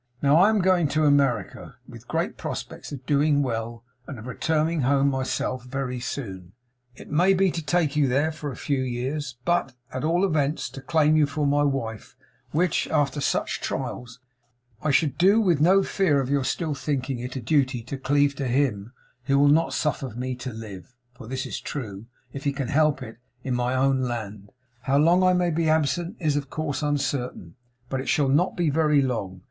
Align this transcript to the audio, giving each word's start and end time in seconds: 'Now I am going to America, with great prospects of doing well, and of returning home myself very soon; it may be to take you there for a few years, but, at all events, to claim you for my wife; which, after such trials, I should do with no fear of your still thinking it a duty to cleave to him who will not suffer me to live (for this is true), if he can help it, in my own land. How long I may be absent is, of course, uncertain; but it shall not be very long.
'Now 0.19 0.37
I 0.37 0.49
am 0.49 0.61
going 0.61 0.87
to 0.87 1.05
America, 1.05 1.75
with 1.87 2.07
great 2.07 2.35
prospects 2.35 2.91
of 2.91 3.05
doing 3.05 3.43
well, 3.43 3.83
and 4.07 4.17
of 4.17 4.25
returning 4.25 4.81
home 4.81 5.11
myself 5.11 5.63
very 5.63 5.99
soon; 5.99 6.53
it 6.95 7.11
may 7.11 7.35
be 7.35 7.51
to 7.51 7.63
take 7.63 7.95
you 7.95 8.07
there 8.07 8.31
for 8.31 8.51
a 8.51 8.55
few 8.55 8.81
years, 8.81 9.37
but, 9.45 9.75
at 9.93 10.03
all 10.03 10.25
events, 10.25 10.71
to 10.71 10.81
claim 10.81 11.15
you 11.15 11.27
for 11.27 11.45
my 11.45 11.61
wife; 11.61 12.15
which, 12.49 12.87
after 12.87 13.21
such 13.21 13.61
trials, 13.61 14.19
I 14.81 14.89
should 14.89 15.19
do 15.19 15.39
with 15.39 15.61
no 15.61 15.83
fear 15.83 16.19
of 16.19 16.31
your 16.31 16.45
still 16.45 16.73
thinking 16.73 17.19
it 17.19 17.35
a 17.35 17.39
duty 17.39 17.83
to 17.83 17.95
cleave 17.99 18.33
to 18.37 18.47
him 18.47 18.93
who 19.25 19.37
will 19.37 19.49
not 19.49 19.71
suffer 19.71 20.09
me 20.09 20.33
to 20.37 20.51
live 20.51 20.95
(for 21.13 21.27
this 21.27 21.45
is 21.45 21.61
true), 21.61 22.07
if 22.33 22.43
he 22.43 22.53
can 22.53 22.69
help 22.69 23.03
it, 23.03 23.17
in 23.43 23.53
my 23.53 23.75
own 23.75 24.01
land. 24.01 24.51
How 24.85 24.97
long 24.97 25.21
I 25.21 25.33
may 25.33 25.51
be 25.51 25.69
absent 25.69 26.15
is, 26.19 26.35
of 26.35 26.49
course, 26.49 26.81
uncertain; 26.81 27.53
but 27.87 28.01
it 28.01 28.09
shall 28.09 28.29
not 28.29 28.57
be 28.57 28.71
very 28.71 29.03
long. 29.03 29.39